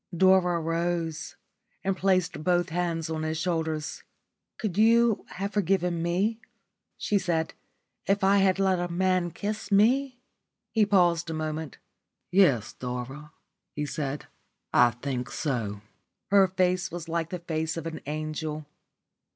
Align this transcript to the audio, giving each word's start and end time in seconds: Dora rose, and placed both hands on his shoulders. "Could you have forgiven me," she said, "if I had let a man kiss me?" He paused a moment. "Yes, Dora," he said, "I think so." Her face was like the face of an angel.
Dora 0.17 0.59
rose, 0.59 1.35
and 1.83 1.95
placed 1.95 2.43
both 2.43 2.69
hands 2.69 3.07
on 3.07 3.21
his 3.21 3.37
shoulders. 3.37 4.01
"Could 4.57 4.75
you 4.75 5.27
have 5.29 5.53
forgiven 5.53 6.01
me," 6.01 6.39
she 6.97 7.19
said, 7.19 7.53
"if 8.07 8.23
I 8.23 8.37
had 8.37 8.57
let 8.57 8.79
a 8.79 8.91
man 8.91 9.29
kiss 9.29 9.71
me?" 9.71 10.19
He 10.71 10.87
paused 10.87 11.29
a 11.29 11.35
moment. 11.35 11.77
"Yes, 12.31 12.73
Dora," 12.73 13.31
he 13.75 13.85
said, 13.85 14.25
"I 14.73 14.89
think 14.89 15.29
so." 15.29 15.81
Her 16.31 16.47
face 16.47 16.89
was 16.89 17.07
like 17.07 17.29
the 17.29 17.37
face 17.37 17.77
of 17.77 17.85
an 17.85 18.01
angel. 18.07 18.65